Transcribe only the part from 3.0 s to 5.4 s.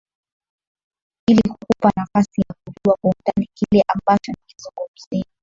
kwa undani kile ambacho nakizungumzia